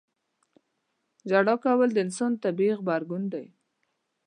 [1.29, 3.45] •ژړا کول د انسان طبیعي غبرګون دی.